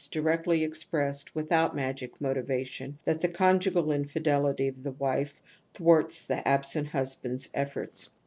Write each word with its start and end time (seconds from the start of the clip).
directly 0.09 0.63
expressed 0.63 1.31
withouy 1.35 1.75
magic 1.75 2.17
\v^ 2.17 2.21
motivation) 2.21 2.97
that 3.05 3.21
the 3.21 3.27
conjugal 3.27 3.83
iniidelit^ 3.83 4.67
of 4.75 4.81
the 4.81 4.91
wife 4.93 5.39
thwarts 5.75 6.23
the 6.23 6.47
absent 6.47 6.87
husband's 6.87 7.47
efforts. 7.53 8.09